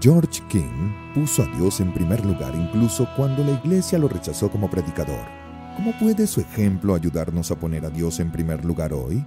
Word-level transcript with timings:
George 0.00 0.42
King 0.48 0.92
puso 1.14 1.42
a 1.42 1.56
Dios 1.56 1.78
en 1.80 1.92
primer 1.92 2.24
lugar 2.26 2.54
incluso 2.56 3.06
cuando 3.16 3.44
la 3.44 3.52
iglesia 3.52 3.98
lo 3.98 4.08
rechazó 4.08 4.50
como 4.50 4.68
predicador. 4.68 5.24
¿Cómo 5.76 5.92
puede 5.98 6.26
su 6.26 6.40
ejemplo 6.40 6.94
ayudarnos 6.94 7.50
a 7.50 7.58
poner 7.58 7.84
a 7.84 7.90
Dios 7.90 8.18
en 8.18 8.32
primer 8.32 8.64
lugar 8.64 8.92
hoy? 8.92 9.24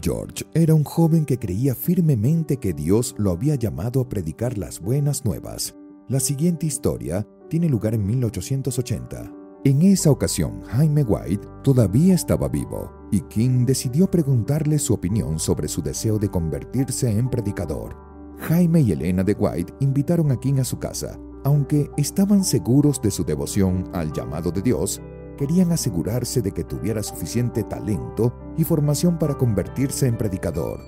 George 0.00 0.44
era 0.54 0.74
un 0.74 0.82
joven 0.82 1.24
que 1.24 1.38
creía 1.38 1.74
firmemente 1.74 2.56
que 2.56 2.72
Dios 2.72 3.14
lo 3.16 3.30
había 3.30 3.54
llamado 3.54 4.00
a 4.00 4.08
predicar 4.08 4.58
las 4.58 4.80
buenas 4.80 5.24
nuevas. 5.24 5.74
La 6.08 6.18
siguiente 6.18 6.66
historia 6.66 7.26
tiene 7.48 7.68
lugar 7.68 7.94
en 7.94 8.04
1880. 8.04 9.32
En 9.64 9.82
esa 9.82 10.10
ocasión, 10.10 10.62
Jaime 10.62 11.04
White 11.04 11.46
todavía 11.62 12.14
estaba 12.14 12.48
vivo 12.48 12.90
y 13.12 13.20
King 13.22 13.64
decidió 13.64 14.10
preguntarle 14.10 14.80
su 14.80 14.94
opinión 14.94 15.38
sobre 15.38 15.68
su 15.68 15.80
deseo 15.80 16.18
de 16.18 16.28
convertirse 16.28 17.08
en 17.08 17.30
predicador. 17.30 18.11
Jaime 18.38 18.80
y 18.80 18.92
Elena 18.92 19.22
de 19.22 19.34
White 19.34 19.74
invitaron 19.80 20.30
a 20.30 20.40
King 20.40 20.58
a 20.60 20.64
su 20.64 20.78
casa. 20.78 21.18
Aunque 21.44 21.90
estaban 21.96 22.44
seguros 22.44 23.00
de 23.02 23.10
su 23.10 23.24
devoción 23.24 23.88
al 23.92 24.12
llamado 24.12 24.50
de 24.50 24.62
Dios, 24.62 25.00
querían 25.36 25.72
asegurarse 25.72 26.40
de 26.40 26.52
que 26.52 26.64
tuviera 26.64 27.02
suficiente 27.02 27.64
talento 27.64 28.32
y 28.56 28.64
formación 28.64 29.18
para 29.18 29.34
convertirse 29.34 30.06
en 30.06 30.16
predicador. 30.16 30.80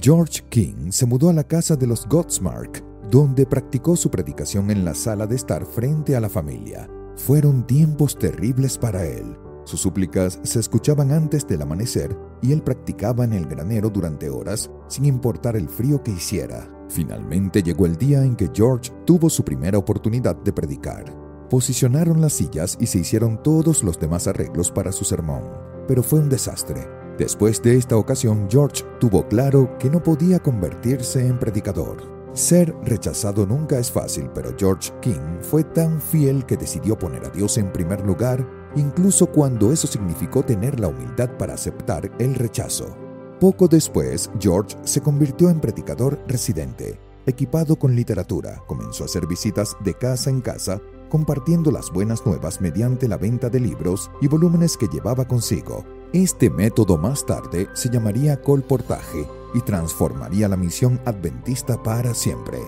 George 0.00 0.42
King 0.50 0.90
se 0.90 1.06
mudó 1.06 1.30
a 1.30 1.32
la 1.32 1.44
casa 1.44 1.76
de 1.76 1.86
los 1.86 2.06
Godsmark, 2.06 2.84
donde 3.10 3.46
practicó 3.46 3.96
su 3.96 4.10
predicación 4.10 4.70
en 4.70 4.84
la 4.84 4.94
sala 4.94 5.26
de 5.26 5.36
estar 5.36 5.64
frente 5.64 6.16
a 6.16 6.20
la 6.20 6.28
familia. 6.28 6.88
Fueron 7.16 7.66
tiempos 7.66 8.18
terribles 8.18 8.76
para 8.76 9.06
él. 9.06 9.36
Sus 9.64 9.80
súplicas 9.80 10.40
se 10.42 10.60
escuchaban 10.60 11.12
antes 11.12 11.46
del 11.46 11.62
amanecer 11.62 12.14
y 12.42 12.52
él 12.52 12.62
practicaba 12.62 13.24
en 13.24 13.32
el 13.32 13.46
granero 13.46 13.88
durante 13.88 14.28
horas 14.28 14.70
sin 14.88 15.06
importar 15.06 15.56
el 15.56 15.68
frío 15.68 16.02
que 16.02 16.10
hiciera. 16.10 16.73
Finalmente 16.88 17.62
llegó 17.62 17.86
el 17.86 17.96
día 17.96 18.24
en 18.24 18.36
que 18.36 18.50
George 18.52 18.92
tuvo 19.04 19.30
su 19.30 19.44
primera 19.44 19.78
oportunidad 19.78 20.36
de 20.36 20.52
predicar. 20.52 21.04
Posicionaron 21.50 22.20
las 22.20 22.32
sillas 22.32 22.76
y 22.80 22.86
se 22.86 22.98
hicieron 22.98 23.42
todos 23.42 23.82
los 23.82 23.98
demás 23.98 24.26
arreglos 24.26 24.70
para 24.70 24.92
su 24.92 25.04
sermón, 25.04 25.42
pero 25.86 26.02
fue 26.02 26.20
un 26.20 26.28
desastre. 26.28 26.88
Después 27.18 27.62
de 27.62 27.76
esta 27.76 27.96
ocasión, 27.96 28.48
George 28.50 28.82
tuvo 28.98 29.28
claro 29.28 29.78
que 29.78 29.88
no 29.88 30.02
podía 30.02 30.40
convertirse 30.40 31.26
en 31.26 31.38
predicador. 31.38 32.14
Ser 32.32 32.74
rechazado 32.82 33.46
nunca 33.46 33.78
es 33.78 33.92
fácil, 33.92 34.28
pero 34.34 34.52
George 34.58 34.90
King 35.00 35.38
fue 35.40 35.62
tan 35.62 36.00
fiel 36.00 36.44
que 36.44 36.56
decidió 36.56 36.98
poner 36.98 37.24
a 37.24 37.30
Dios 37.30 37.56
en 37.58 37.72
primer 37.72 38.04
lugar, 38.04 38.44
incluso 38.74 39.26
cuando 39.26 39.72
eso 39.72 39.86
significó 39.86 40.42
tener 40.42 40.80
la 40.80 40.88
humildad 40.88 41.30
para 41.38 41.54
aceptar 41.54 42.10
el 42.18 42.34
rechazo. 42.34 43.03
Poco 43.44 43.68
después, 43.68 44.30
George 44.40 44.74
se 44.84 45.02
convirtió 45.02 45.50
en 45.50 45.60
predicador 45.60 46.18
residente. 46.26 46.98
Equipado 47.26 47.76
con 47.76 47.94
literatura, 47.94 48.62
comenzó 48.66 49.02
a 49.02 49.04
hacer 49.04 49.26
visitas 49.26 49.76
de 49.84 49.92
casa 49.92 50.30
en 50.30 50.40
casa, 50.40 50.80
compartiendo 51.10 51.70
las 51.70 51.90
buenas 51.90 52.24
nuevas 52.24 52.62
mediante 52.62 53.06
la 53.06 53.18
venta 53.18 53.50
de 53.50 53.60
libros 53.60 54.10
y 54.22 54.28
volúmenes 54.28 54.78
que 54.78 54.88
llevaba 54.88 55.28
consigo. 55.28 55.84
Este 56.14 56.48
método 56.48 56.96
más 56.96 57.26
tarde 57.26 57.68
se 57.74 57.90
llamaría 57.90 58.40
colportaje 58.40 59.28
y 59.52 59.60
transformaría 59.60 60.48
la 60.48 60.56
misión 60.56 60.98
adventista 61.04 61.82
para 61.82 62.14
siempre. 62.14 62.60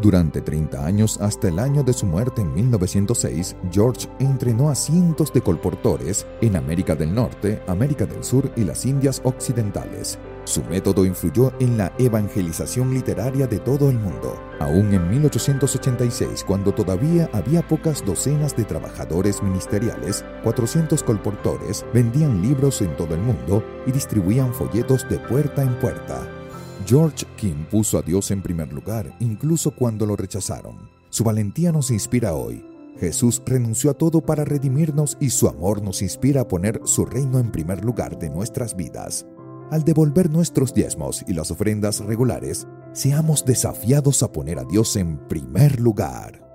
Durante 0.00 0.42
30 0.42 0.84
años, 0.84 1.18
hasta 1.22 1.48
el 1.48 1.58
año 1.58 1.82
de 1.82 1.94
su 1.94 2.04
muerte 2.04 2.42
en 2.42 2.52
1906, 2.52 3.56
George 3.72 4.08
entrenó 4.18 4.68
a 4.68 4.74
cientos 4.74 5.32
de 5.32 5.40
colportores 5.40 6.26
en 6.42 6.56
América 6.56 6.94
del 6.94 7.14
Norte, 7.14 7.62
América 7.66 8.04
del 8.04 8.22
Sur 8.22 8.50
y 8.56 8.64
las 8.64 8.84
Indias 8.84 9.22
Occidentales. 9.24 10.18
Su 10.44 10.62
método 10.64 11.06
influyó 11.06 11.52
en 11.60 11.78
la 11.78 11.92
evangelización 11.98 12.92
literaria 12.92 13.46
de 13.46 13.58
todo 13.58 13.88
el 13.88 13.98
mundo. 13.98 14.38
Aún 14.60 14.92
en 14.92 15.08
1886, 15.08 16.44
cuando 16.44 16.72
todavía 16.72 17.30
había 17.32 17.66
pocas 17.66 18.04
docenas 18.04 18.54
de 18.54 18.64
trabajadores 18.64 19.42
ministeriales, 19.42 20.24
400 20.44 21.02
colportores 21.02 21.86
vendían 21.94 22.42
libros 22.42 22.82
en 22.82 22.94
todo 22.96 23.14
el 23.14 23.20
mundo 23.22 23.64
y 23.86 23.92
distribuían 23.92 24.52
folletos 24.52 25.08
de 25.08 25.18
puerta 25.18 25.62
en 25.62 25.74
puerta. 25.80 26.35
George 26.84 27.24
King 27.36 27.64
puso 27.70 27.98
a 27.98 28.02
Dios 28.02 28.30
en 28.30 28.42
primer 28.42 28.72
lugar, 28.72 29.16
incluso 29.20 29.70
cuando 29.70 30.04
lo 30.04 30.14
rechazaron. 30.14 30.90
Su 31.08 31.24
valentía 31.24 31.72
nos 31.72 31.90
inspira 31.90 32.34
hoy. 32.34 32.64
Jesús 32.98 33.42
renunció 33.44 33.90
a 33.90 33.94
todo 33.94 34.20
para 34.20 34.44
redimirnos 34.44 35.16
y 35.20 35.30
su 35.30 35.48
amor 35.48 35.82
nos 35.82 36.02
inspira 36.02 36.42
a 36.42 36.48
poner 36.48 36.80
su 36.84 37.04
reino 37.04 37.38
en 37.38 37.50
primer 37.50 37.84
lugar 37.84 38.18
de 38.18 38.30
nuestras 38.30 38.76
vidas. 38.76 39.26
Al 39.70 39.84
devolver 39.84 40.30
nuestros 40.30 40.72
diezmos 40.72 41.24
y 41.26 41.34
las 41.34 41.50
ofrendas 41.50 42.00
regulares, 42.00 42.66
seamos 42.92 43.44
desafiados 43.44 44.22
a 44.22 44.30
poner 44.30 44.58
a 44.58 44.64
Dios 44.64 44.96
en 44.96 45.18
primer 45.28 45.80
lugar. 45.80 46.45